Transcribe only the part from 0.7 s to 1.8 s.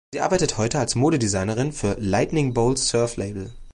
als Modedesignerin